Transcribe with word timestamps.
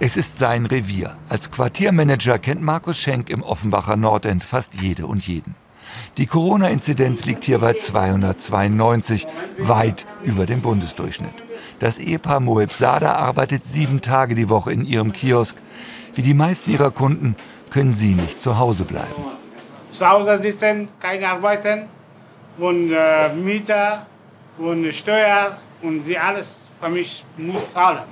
Es 0.00 0.16
ist 0.16 0.38
sein 0.38 0.64
Revier. 0.66 1.16
Als 1.28 1.50
Quartiermanager 1.50 2.38
kennt 2.38 2.62
Markus 2.62 2.96
Schenk 2.98 3.30
im 3.30 3.42
Offenbacher 3.42 3.96
Nordend 3.96 4.44
fast 4.44 4.80
jede 4.80 5.08
und 5.08 5.26
jeden. 5.26 5.56
Die 6.18 6.26
Corona-Inzidenz 6.26 7.24
liegt 7.24 7.42
hier 7.42 7.58
bei 7.58 7.72
292, 7.72 9.26
weit 9.58 10.06
über 10.22 10.46
dem 10.46 10.60
Bundesdurchschnitt. 10.60 11.34
Das 11.80 11.98
Ehepaar 11.98 12.38
Moeb 12.38 12.72
Sada 12.72 13.14
arbeitet 13.14 13.66
sieben 13.66 14.00
Tage 14.00 14.36
die 14.36 14.48
Woche 14.48 14.72
in 14.72 14.84
ihrem 14.84 15.12
Kiosk. 15.12 15.56
Wie 16.14 16.22
die 16.22 16.34
meisten 16.34 16.70
ihrer 16.70 16.92
Kunden 16.92 17.34
können 17.70 17.92
sie 17.92 18.14
nicht 18.14 18.40
zu 18.40 18.56
Hause 18.56 18.84
bleiben. 18.84 19.24
Zu 19.90 20.08
Hause 20.08 20.40
sitzen, 20.40 20.90
keine 21.00 21.28
arbeiten 21.28 21.86
und 22.56 22.92
äh, 22.92 23.34
Mieter 23.34 24.06
und 24.58 24.92
Steuer 24.94 25.56
und 25.82 26.04
sie 26.04 26.16
alles 26.16 26.66
für 26.80 26.88
mich 26.88 27.24
muss 27.36 27.72
zahlen. 27.72 28.04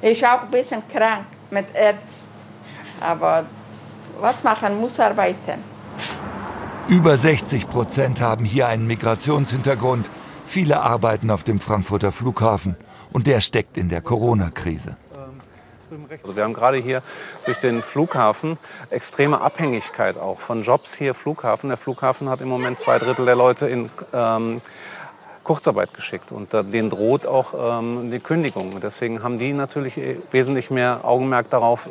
Ich 0.00 0.24
auch 0.24 0.42
ein 0.42 0.50
bisschen 0.50 0.82
krank 0.88 1.26
mit 1.50 1.66
Herz, 1.72 2.22
aber 3.00 3.44
was 4.20 4.42
machen 4.44 4.80
muss 4.80 5.00
arbeiten. 5.00 5.62
Über 6.88 7.18
60 7.18 7.68
Prozent 7.68 8.20
haben 8.20 8.44
hier 8.44 8.68
einen 8.68 8.86
Migrationshintergrund. 8.86 10.08
Viele 10.46 10.80
arbeiten 10.80 11.30
auf 11.30 11.42
dem 11.42 11.60
Frankfurter 11.60 12.12
Flughafen 12.12 12.76
und 13.12 13.26
der 13.26 13.40
steckt 13.40 13.76
in 13.76 13.88
der 13.88 14.00
Corona-Krise. 14.00 14.96
Also 16.22 16.36
wir 16.36 16.44
haben 16.44 16.52
gerade 16.52 16.76
hier 16.76 17.02
durch 17.46 17.58
den 17.58 17.82
Flughafen 17.82 18.58
extreme 18.90 19.40
Abhängigkeit 19.40 20.18
auch 20.18 20.38
von 20.38 20.62
Jobs 20.62 20.94
hier 20.94 21.14
Flughafen. 21.14 21.68
Der 21.68 21.78
Flughafen 21.78 22.28
hat 22.28 22.40
im 22.40 22.48
Moment 22.48 22.78
zwei 22.78 22.98
Drittel 22.98 23.24
der 23.24 23.36
Leute 23.36 23.68
in 23.68 23.90
ähm, 24.12 24.60
Kurzarbeit 25.48 25.94
geschickt 25.94 26.30
und 26.30 26.52
denen 26.52 26.90
droht 26.90 27.26
auch 27.26 27.54
ähm, 27.80 28.10
die 28.10 28.18
Kündigung. 28.18 28.70
Deswegen 28.82 29.22
haben 29.22 29.38
die 29.38 29.54
natürlich 29.54 29.96
äh, 29.96 30.18
wesentlich 30.30 30.70
mehr 30.70 31.00
Augenmerk 31.04 31.48
darauf, 31.48 31.88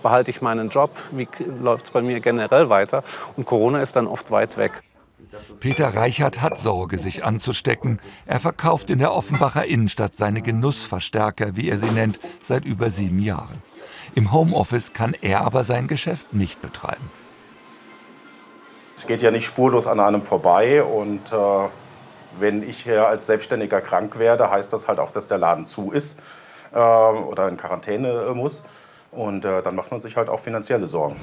behalte 0.00 0.30
ich 0.30 0.42
meinen 0.42 0.68
Job, 0.68 0.92
wie 1.10 1.26
läuft 1.60 1.86
es 1.86 1.90
bei 1.90 2.02
mir 2.02 2.20
generell 2.20 2.70
weiter. 2.70 3.02
Und 3.36 3.46
Corona 3.46 3.82
ist 3.82 3.96
dann 3.96 4.06
oft 4.06 4.30
weit 4.30 4.56
weg. 4.58 4.84
Peter 5.58 5.88
Reichert 5.88 6.40
hat 6.40 6.60
Sorge, 6.60 6.98
sich 6.98 7.24
anzustecken. 7.24 7.98
Er 8.26 8.38
verkauft 8.38 8.90
in 8.90 9.00
der 9.00 9.12
Offenbacher 9.12 9.64
Innenstadt 9.64 10.16
seine 10.16 10.40
Genussverstärker, 10.40 11.56
wie 11.56 11.68
er 11.68 11.78
sie 11.78 11.90
nennt, 11.90 12.20
seit 12.44 12.64
über 12.64 12.90
sieben 12.90 13.18
Jahren. 13.18 13.60
Im 14.14 14.30
Homeoffice 14.30 14.92
kann 14.92 15.16
er 15.20 15.40
aber 15.40 15.64
sein 15.64 15.88
Geschäft 15.88 16.32
nicht 16.32 16.62
betreiben. 16.62 17.10
Es 18.94 19.04
geht 19.04 19.20
ja 19.20 19.32
nicht 19.32 19.46
spurlos 19.46 19.88
an 19.88 19.98
einem 19.98 20.22
vorbei 20.22 20.84
und 20.84 21.32
äh, 21.32 21.68
wenn 22.38 22.68
ich 22.68 22.82
hier 22.84 23.06
als 23.06 23.26
Selbstständiger 23.26 23.80
krank 23.80 24.18
werde, 24.18 24.50
heißt 24.50 24.72
das 24.72 24.88
halt 24.88 24.98
auch, 24.98 25.10
dass 25.10 25.26
der 25.26 25.38
Laden 25.38 25.66
zu 25.66 25.90
ist 25.90 26.20
äh, 26.72 26.78
oder 26.78 27.48
in 27.48 27.56
Quarantäne 27.56 28.32
muss. 28.34 28.64
Und 29.12 29.44
äh, 29.44 29.62
dann 29.62 29.74
macht 29.74 29.90
man 29.90 30.00
sich 30.00 30.16
halt 30.16 30.28
auch 30.28 30.38
finanzielle 30.38 30.86
Sorgen. 30.86 31.16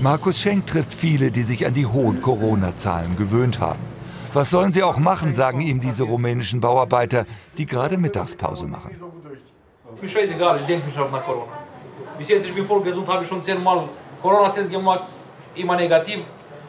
Markus 0.00 0.38
Schenk 0.38 0.66
trifft 0.66 0.92
viele, 0.92 1.30
die 1.30 1.42
sich 1.42 1.66
an 1.66 1.72
die 1.72 1.86
hohen 1.86 2.20
Corona-Zahlen 2.20 3.16
gewöhnt 3.16 3.58
haben. 3.58 3.80
Was 4.34 4.50
sollen 4.50 4.72
sie 4.72 4.82
auch 4.82 4.98
machen, 4.98 5.34
sagen 5.34 5.60
ihm 5.60 5.80
diese 5.80 6.04
rumänischen 6.04 6.60
Bauarbeiter, 6.60 7.26
die 7.58 7.66
gerade 7.66 7.98
Mittagspause 7.98 8.66
machen. 8.66 9.00
Mir 10.00 10.08
scheißegal, 10.08 10.58
ich 10.60 10.66
denke 10.66 10.86
mich 10.86 10.98
auf 10.98 11.12
nach 11.12 11.24
Corona. 11.24 11.52
Bis 12.18 12.28
jetzt, 12.28 12.46
ich 12.46 12.54
bin 12.54 12.64
voll 12.64 12.82
gesund, 12.82 13.08
habe 13.08 13.22
ich 13.22 13.28
schon 13.28 13.42
zehnmal 13.42 13.88
Corona-Test 14.20 14.70
gemacht, 14.70 15.04
immer 15.54 15.76
negativ. 15.76 16.20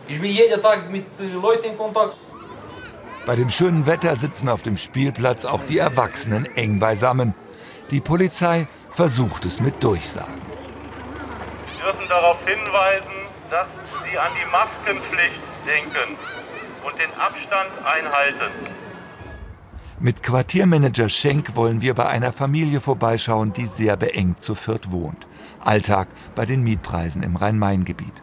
Ich 0.07 0.19
bin 0.19 0.31
jeden 0.31 0.61
Tag 0.61 0.89
mit 0.91 1.05
äh, 1.19 1.33
Leuten 1.41 1.67
in 1.67 1.77
Kontakt. 1.77 2.15
Bei 3.25 3.35
dem 3.35 3.49
schönen 3.49 3.85
Wetter 3.85 4.15
sitzen 4.15 4.49
auf 4.49 4.61
dem 4.61 4.77
Spielplatz 4.77 5.45
auch 5.45 5.63
die 5.65 5.77
Erwachsenen 5.77 6.45
eng 6.55 6.79
beisammen. 6.79 7.33
Die 7.91 8.01
Polizei 8.01 8.67
versucht 8.91 9.45
es 9.45 9.59
mit 9.59 9.83
Durchsagen 9.83 10.41
dürfen 11.83 12.07
darauf 12.09 12.37
hinweisen, 12.45 13.27
dass 13.49 13.67
Sie 14.03 14.17
an 14.17 14.31
die 14.39 14.49
Maskenpflicht 14.51 15.39
denken 15.65 16.17
und 16.85 16.97
den 16.97 17.11
Abstand 17.19 17.71
einhalten. 17.85 18.51
Mit 19.99 20.23
Quartiermanager 20.23 21.09
Schenk 21.09 21.55
wollen 21.55 21.81
wir 21.81 21.93
bei 21.93 22.07
einer 22.07 22.33
Familie 22.33 22.81
vorbeischauen, 22.81 23.53
die 23.53 23.67
sehr 23.67 23.95
beengt 23.95 24.41
zu 24.41 24.55
Fürth 24.55 24.91
wohnt. 24.91 25.27
Alltag 25.63 26.07
bei 26.35 26.45
den 26.45 26.63
Mietpreisen 26.63 27.23
im 27.23 27.35
Rhein-Main-Gebiet. 27.35 28.13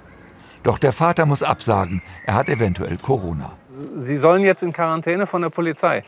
Doch 0.62 0.78
der 0.78 0.92
Vater 0.92 1.24
muss 1.24 1.42
absagen, 1.42 2.02
er 2.26 2.34
hat 2.34 2.48
eventuell 2.48 2.98
Corona. 2.98 3.56
Sie 3.96 4.16
sollen 4.16 4.42
jetzt 4.42 4.62
in 4.62 4.72
Quarantäne 4.72 5.26
von 5.26 5.42
der 5.42 5.50
Polizei? 5.50 6.04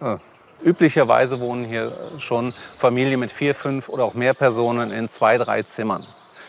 Ja. 0.00 0.18
Üblicherweise 0.62 1.38
wohnen 1.40 1.64
hier 1.64 1.92
schon 2.18 2.54
Familien 2.78 3.20
mit 3.20 3.30
vier, 3.30 3.54
fünf 3.54 3.88
oder 3.88 4.04
auch 4.04 4.14
mehr 4.14 4.34
Personen 4.34 4.90
in 4.90 5.08
zwei, 5.08 5.38
drei 5.38 5.62
Zimmern. 5.62 6.06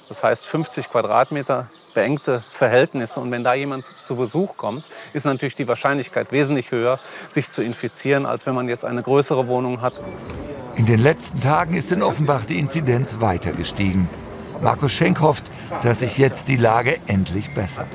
Das 0.07 0.24
heißt 0.24 0.46
50 0.46 0.90
Quadratmeter, 0.90 1.68
beengte 1.94 2.44
Verhältnisse. 2.52 3.19
Und 3.19 3.31
wenn 3.31 3.44
da 3.44 3.53
jemand 3.53 3.86
zu 3.86 4.16
Besuch 4.16 4.56
kommt, 4.56 4.90
ist 5.13 5.25
natürlich 5.25 5.56
die 5.56 5.68
Wahrscheinlichkeit 5.68 6.31
wesentlich 6.31 6.72
höher, 6.72 7.00
sich 7.30 7.50
zu 7.50 7.62
infizieren, 7.62 8.25
als 8.25 8.46
wenn 8.46 8.56
man 8.56 8.69
jetzt 8.69 8.86
eine 8.86 9.03
größere 9.03 9.47
Wohnung 9.47 9.81
hat. 9.81 9.94
In 10.75 10.86
den 10.86 11.00
letzten 11.00 11.41
Tagen 11.41 11.74
ist 11.74 11.91
in 11.91 12.02
Offenbach 12.02 12.46
die 12.46 12.59
Inzidenz 12.59 13.19
weiter 13.19 13.52
gestiegen. 13.52 14.09
Markus 14.62 14.94
Schenk 14.94 15.19
hofft, 15.19 15.44
dass 15.81 16.00
sich 16.00 16.18
jetzt 16.18 16.47
die 16.47 16.57
Lage 16.57 16.97
endlich 17.07 17.53
bessert. 17.53 17.88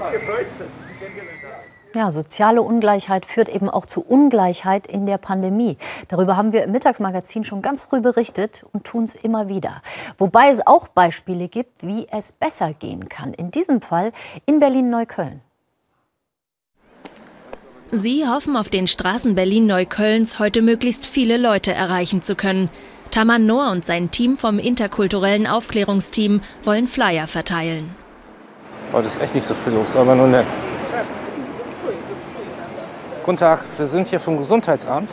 Ja, 1.94 2.10
soziale 2.10 2.62
Ungleichheit 2.62 3.26
führt 3.26 3.50
eben 3.50 3.68
auch 3.68 3.84
zu 3.84 4.00
Ungleichheit 4.00 4.86
in 4.86 5.04
der 5.04 5.18
Pandemie. 5.18 5.76
Darüber 6.08 6.38
haben 6.38 6.52
wir 6.52 6.64
im 6.64 6.72
Mittagsmagazin 6.72 7.44
schon 7.44 7.60
ganz 7.60 7.82
früh 7.82 8.00
berichtet 8.00 8.64
und 8.72 8.84
tun 8.84 9.04
es 9.04 9.14
immer 9.14 9.48
wieder. 9.48 9.82
Wobei 10.16 10.48
es 10.48 10.66
auch 10.66 10.88
Beispiele 10.88 11.48
gibt, 11.48 11.86
wie 11.86 12.06
es 12.10 12.32
besser 12.32 12.72
gehen 12.72 13.10
kann. 13.10 13.34
In 13.34 13.50
diesem 13.50 13.82
Fall 13.82 14.12
in 14.46 14.58
Berlin-Neukölln. 14.58 15.42
Sie 17.90 18.26
hoffen 18.26 18.56
auf 18.56 18.70
den 18.70 18.86
Straßen 18.86 19.34
Berlin-Neuköllns 19.34 20.38
heute 20.38 20.62
möglichst 20.62 21.04
viele 21.04 21.36
Leute 21.36 21.74
erreichen 21.74 22.22
zu 22.22 22.34
können. 22.34 22.70
Taman 23.10 23.44
Noor 23.44 23.70
und 23.70 23.84
sein 23.84 24.10
Team 24.10 24.38
vom 24.38 24.58
interkulturellen 24.58 25.46
Aufklärungsteam 25.46 26.40
wollen 26.62 26.86
Flyer 26.86 27.26
verteilen. 27.26 27.94
Heute 28.94 29.08
ist 29.08 29.20
echt 29.20 29.34
nicht 29.34 29.46
so 29.46 29.52
viel 29.54 29.74
los, 29.74 29.94
aber 29.94 30.14
nur 30.14 30.28
nett. 30.28 30.46
Guten 33.24 33.36
Tag, 33.36 33.60
wir 33.78 33.86
sind 33.86 34.08
hier 34.08 34.18
vom 34.18 34.36
Gesundheitsamt 34.36 35.08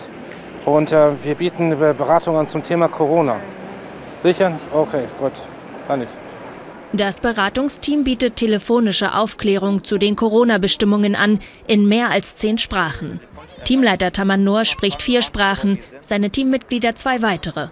und 0.66 0.92
äh, 0.92 1.12
wir 1.24 1.36
bieten 1.36 1.78
Beratungen 1.78 2.48
zum 2.48 2.64
Thema 2.64 2.88
Corona. 2.88 3.40
Sicher? 4.24 4.58
Okay, 4.74 5.04
gut, 5.20 5.34
kann 5.88 6.02
ich. 6.02 6.08
Das 6.92 7.20
Beratungsteam 7.20 8.04
bietet 8.04 8.36
telefonische 8.36 9.14
Aufklärung 9.14 9.84
zu 9.84 10.00
den 10.00 10.16
Corona-Bestimmungen 10.16 11.16
an, 11.16 11.40
in 11.68 11.88
mehr 11.88 12.10
als 12.10 12.34
zehn 12.34 12.58
Sprachen. 12.58 13.20
Teamleiter 13.66 14.12
Taman 14.12 14.44
Noor 14.44 14.66
spricht 14.66 15.04
vier 15.04 15.22
Sprachen, 15.22 15.78
seine 16.02 16.32
Teammitglieder 16.32 16.96
zwei 16.96 17.22
weitere. 17.22 17.68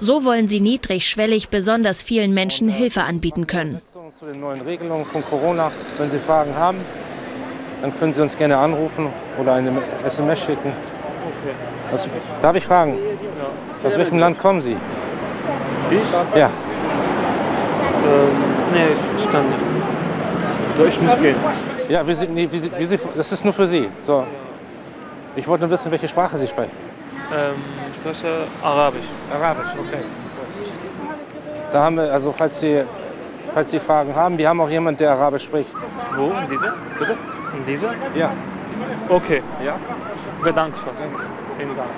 So 0.00 0.24
wollen 0.24 0.48
sie 0.48 0.58
niedrigschwellig 0.58 1.50
besonders 1.50 2.02
vielen 2.02 2.34
Menschen 2.34 2.68
Hilfe 2.68 3.04
anbieten 3.04 3.46
können. 3.46 3.80
Zu 4.18 4.26
den 4.26 4.40
neuen 4.40 4.62
Regelungen 4.62 5.06
von 5.06 5.24
Corona, 5.24 5.70
wenn 5.98 6.10
Sie 6.10 6.18
Fragen 6.18 6.56
haben, 6.56 6.78
dann 7.80 7.98
können 7.98 8.12
Sie 8.12 8.20
uns 8.20 8.36
gerne 8.36 8.56
anrufen 8.56 9.08
oder 9.38 9.54
eine 9.54 9.70
SMS 10.04 10.40
schicken. 10.40 10.72
Okay. 10.72 11.54
Was, 11.90 12.08
darf 12.42 12.56
ich 12.56 12.66
fragen? 12.66 12.94
Ja. 12.94 13.86
Aus 13.86 13.96
welchem 13.96 14.18
Land 14.18 14.38
kommen 14.38 14.60
Sie? 14.60 14.76
Ich? 15.90 16.38
Ja. 16.38 16.46
Ähm, 16.46 16.52
nee, 18.72 18.86
ich, 18.92 19.24
ich, 19.24 19.30
kann 19.30 19.46
nicht. 19.46 19.58
So, 20.76 20.84
ich 20.86 21.00
muss 21.00 21.18
gehen. 21.18 21.36
Ja, 21.88 22.06
wie 22.06 22.14
Sie, 22.14 22.26
nee, 22.26 22.48
wie 22.50 22.58
Sie, 22.58 22.70
wie 22.76 22.86
Sie, 22.86 22.98
das 23.16 23.32
ist 23.32 23.44
nur 23.44 23.54
für 23.54 23.66
Sie. 23.66 23.88
So. 24.06 24.24
Ich 25.36 25.46
wollte 25.46 25.64
nur 25.64 25.70
wissen, 25.70 25.90
welche 25.90 26.08
Sprache 26.08 26.36
Sie 26.38 26.46
sprechen. 26.46 26.76
Ähm, 27.32 27.54
ich 27.90 27.96
spreche 27.96 28.44
Arabisch. 28.62 29.06
Arabisch, 29.32 29.72
okay. 29.78 30.02
Da 31.72 31.84
haben 31.84 31.96
wir, 31.96 32.12
also 32.12 32.32
falls 32.32 32.58
Sie, 32.60 32.82
falls 33.54 33.70
Sie 33.70 33.80
Fragen 33.80 34.14
haben, 34.14 34.36
wir 34.38 34.48
haben 34.48 34.60
auch 34.60 34.70
jemanden, 34.70 34.98
der 34.98 35.12
Arabisch 35.12 35.44
spricht. 35.44 35.70
Wo? 36.16 36.32
Dieses? 36.50 36.74
Bitte? 36.98 37.16
In 37.56 37.66
dieser? 37.66 37.94
Ja. 38.14 38.32
Okay. 39.08 39.42
Ja? 39.64 39.78
Okay, 40.40 40.52
danke 40.54 40.78
schön. 40.78 40.90
Vielen 41.56 41.76
Dank. 41.76 41.88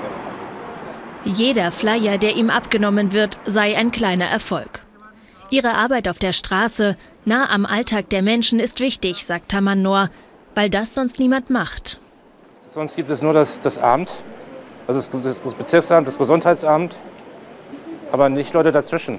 Jeder 1.25 1.71
Flyer, 1.71 2.17
der 2.17 2.37
ihm 2.37 2.49
abgenommen 2.49 3.13
wird, 3.13 3.39
sei 3.45 3.77
ein 3.77 3.91
kleiner 3.91 4.27
Erfolg. 4.27 4.81
Ihre 5.51 5.75
Arbeit 5.75 6.09
auf 6.09 6.19
der 6.19 6.33
Straße, 6.33 6.97
nah 7.25 7.51
am 7.51 7.67
Alltag 7.67 8.09
der 8.09 8.23
Menschen, 8.23 8.59
ist 8.59 8.81
wichtig, 8.81 9.27
sagt 9.27 9.51
Taman 9.51 9.83
Noor, 9.83 10.09
weil 10.55 10.71
das 10.71 10.95
sonst 10.95 11.19
niemand 11.19 11.51
macht. 11.51 12.01
Sonst 12.69 12.97
gibt 12.97 13.11
es 13.11 13.21
nur 13.21 13.33
das, 13.33 13.61
das 13.61 13.79
Amt, 13.79 14.15
also 14.87 15.01
das, 15.01 15.43
das 15.43 15.55
Bezirksamt, 15.55 16.07
das 16.07 16.17
Gesundheitsamt, 16.17 16.95
aber 18.13 18.29
nicht 18.29 18.55
Leute 18.55 18.73
dazwischen. 18.73 19.19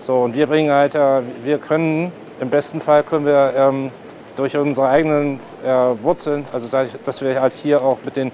So, 0.00 0.22
und 0.22 0.34
wir 0.34 0.46
bringen 0.46 0.72
halt, 0.72 0.94
äh, 0.94 1.22
wir 1.44 1.58
können, 1.58 2.10
im 2.40 2.50
besten 2.50 2.80
Fall 2.80 3.02
können 3.02 3.26
wir 3.26 3.54
ähm, 3.56 3.90
durch 4.36 4.56
unsere 4.56 4.88
eigenen 4.88 5.40
äh, 5.64 5.68
Wurzeln, 6.02 6.44
also 6.52 6.66
dadurch, 6.70 6.92
dass 7.04 7.20
wir 7.20 7.40
halt 7.40 7.52
hier 7.52 7.82
auch 7.82 7.98
mit 8.04 8.16
den 8.16 8.32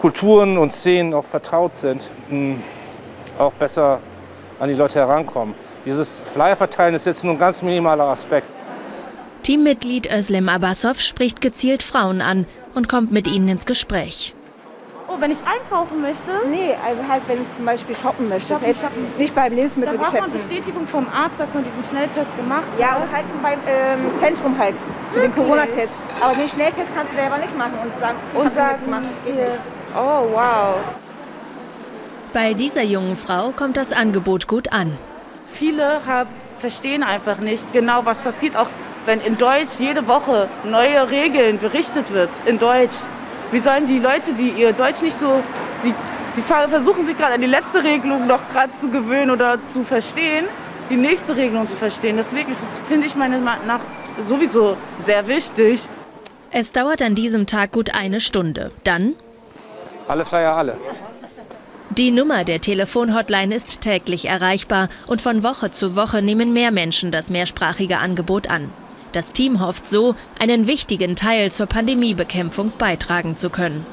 Kulturen 0.00 0.58
und 0.58 0.72
Szenen 0.72 1.14
auch 1.14 1.24
vertraut 1.24 1.74
sind, 1.74 2.02
mh, 2.30 2.56
auch 3.38 3.52
besser 3.54 4.00
an 4.60 4.68
die 4.68 4.74
Leute 4.74 4.98
herankommen. 4.98 5.54
Dieses 5.84 6.22
Flyer 6.32 6.56
verteilen 6.56 6.94
ist 6.94 7.06
jetzt 7.06 7.24
nur 7.24 7.34
ein 7.34 7.38
ganz 7.38 7.62
minimaler 7.62 8.04
Aspekt. 8.04 8.48
Teammitglied 9.42 10.10
Özlem 10.12 10.48
Abbasov 10.48 11.00
spricht 11.00 11.40
gezielt 11.40 11.82
Frauen 11.82 12.20
an 12.20 12.46
und 12.74 12.88
kommt 12.88 13.12
mit 13.12 13.26
ihnen 13.26 13.48
ins 13.48 13.64
Gespräch. 13.64 14.34
Oh, 15.10 15.14
wenn 15.18 15.30
ich 15.30 15.38
einkaufen 15.46 16.02
möchte? 16.02 16.46
Nee, 16.50 16.74
also 16.86 17.00
halt, 17.08 17.22
wenn 17.28 17.38
du 17.38 17.44
zum 17.56 17.64
Beispiel 17.64 17.96
shoppen 17.96 18.28
möchtest. 18.28 18.50
Shoppen, 18.52 18.66
Jetzt 18.68 18.82
shoppen. 18.82 19.06
nicht 19.16 19.34
beim 19.34 19.48
Da 19.48 19.56
Lebensmittelgeschäft. 19.56 20.12
braucht 20.12 20.20
man 20.20 20.32
Bestätigung 20.32 20.86
vom 20.86 21.06
Arzt, 21.08 21.40
dass 21.40 21.54
man 21.54 21.64
diesen 21.64 21.82
Schnelltest 21.84 22.36
gemacht 22.36 22.64
hat. 22.72 22.78
Ja, 22.78 22.96
und 22.96 23.10
halt 23.10 23.24
beim 23.42 23.58
ähm, 23.66 24.18
Zentrum 24.18 24.58
halt. 24.58 24.74
Für 25.14 25.20
den 25.20 25.30
Wirklich? 25.30 25.46
Corona-Test. 25.46 25.92
Aber 26.20 26.34
den 26.34 26.48
Schnelltest 26.50 26.88
kannst 26.94 27.12
du 27.12 27.16
selber 27.16 27.38
nicht 27.38 27.56
machen 27.56 27.72
und 27.82 27.98
sagen, 27.98 28.18
ich 28.32 28.38
Und 28.38 28.44
den 28.50 28.54
sagen, 28.54 28.84
gemacht, 28.84 29.04
das 29.04 29.24
geht 29.24 29.36
nicht. 29.36 29.58
Oh, 29.96 30.26
wow. 30.34 30.74
Bei 32.34 32.52
dieser 32.52 32.82
jungen 32.82 33.16
Frau 33.16 33.52
kommt 33.56 33.78
das 33.78 33.94
Angebot 33.94 34.46
gut 34.46 34.70
an. 34.72 34.98
Viele 35.54 36.00
hab, 36.06 36.26
verstehen 36.58 37.02
einfach 37.02 37.38
nicht 37.38 37.72
genau, 37.72 38.04
was 38.04 38.20
passiert, 38.20 38.56
auch 38.56 38.68
wenn 39.06 39.22
in 39.22 39.38
Deutsch 39.38 39.78
jede 39.78 40.06
Woche 40.06 40.48
neue 40.64 41.10
Regeln 41.10 41.58
berichtet 41.58 42.12
wird, 42.12 42.28
in 42.44 42.58
Deutsch. 42.58 42.96
Wie 43.50 43.58
sollen 43.58 43.86
die 43.86 43.98
Leute, 43.98 44.32
die 44.34 44.50
ihr 44.50 44.72
Deutsch 44.72 45.00
nicht 45.02 45.16
so, 45.16 45.42
die, 45.84 45.94
die 46.36 46.42
ver- 46.42 46.68
versuchen 46.68 47.06
sich 47.06 47.16
gerade 47.16 47.34
an 47.34 47.40
die 47.40 47.46
letzte 47.46 47.82
Regelung 47.82 48.26
noch 48.26 48.46
gerade 48.52 48.72
zu 48.72 48.90
gewöhnen 48.90 49.30
oder 49.30 49.62
zu 49.62 49.84
verstehen, 49.84 50.44
die 50.90 50.96
nächste 50.96 51.34
Regelung 51.36 51.66
zu 51.66 51.76
verstehen. 51.76 52.16
Deswegen 52.16 52.50
ist 52.52 52.62
es, 52.62 52.78
finde 52.88 53.06
ich 53.06 53.14
meiner 53.16 53.38
Meinung 53.38 53.66
nach 53.66 53.80
sowieso 54.20 54.76
sehr 54.98 55.26
wichtig. 55.28 55.88
Es 56.50 56.72
dauert 56.72 57.02
an 57.02 57.14
diesem 57.14 57.46
Tag 57.46 57.72
gut 57.72 57.94
eine 57.94 58.20
Stunde. 58.20 58.70
Dann 58.84 59.14
Alle 60.08 60.24
Flyer, 60.24 60.54
alle. 60.54 60.76
Die 61.90 62.10
Nummer 62.10 62.44
der 62.44 62.60
Telefonhotline 62.60 63.54
ist 63.54 63.80
täglich 63.80 64.26
erreichbar 64.26 64.88
und 65.06 65.20
von 65.20 65.42
Woche 65.42 65.70
zu 65.70 65.96
Woche 65.96 66.22
nehmen 66.22 66.52
mehr 66.52 66.70
Menschen 66.70 67.10
das 67.10 67.28
mehrsprachige 67.30 67.98
Angebot 67.98 68.48
an. 68.50 68.70
Das 69.12 69.32
Team 69.32 69.60
hofft 69.60 69.88
so, 69.88 70.14
einen 70.38 70.66
wichtigen 70.66 71.16
Teil 71.16 71.50
zur 71.50 71.66
Pandemiebekämpfung 71.66 72.72
beitragen 72.78 73.36
zu 73.36 73.50
können. 73.50 73.84